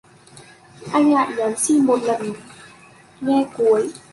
[0.95, 2.33] Anh lại nhắn xin một lần
[3.21, 3.91] nghe cuối